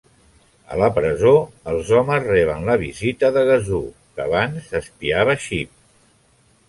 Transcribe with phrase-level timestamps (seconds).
[0.75, 1.33] A la presó,
[1.73, 5.77] els homes reben la visita de Gazoo, que abans espiava Xip.